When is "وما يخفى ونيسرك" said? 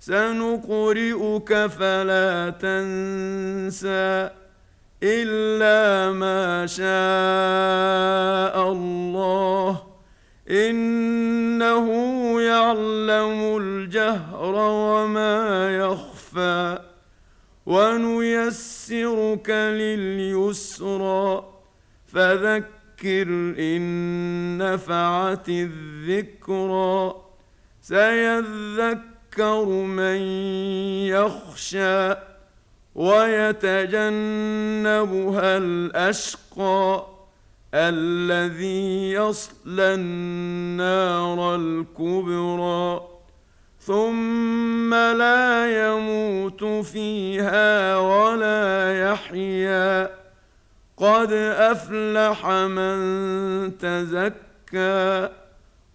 14.54-19.50